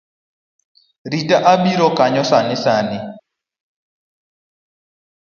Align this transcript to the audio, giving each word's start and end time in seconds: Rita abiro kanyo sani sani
Rita 1.11 1.37
abiro 1.53 1.87
kanyo 1.97 2.23
sani 2.31 2.55
sani 2.63 2.97